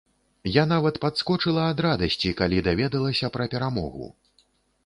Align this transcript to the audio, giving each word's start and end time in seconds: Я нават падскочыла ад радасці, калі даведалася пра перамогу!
Я 0.51 0.63
нават 0.71 0.95
падскочыла 1.03 1.67
ад 1.73 1.83
радасці, 1.87 2.31
калі 2.39 2.65
даведалася 2.69 3.31
пра 3.37 3.49
перамогу! 3.53 4.09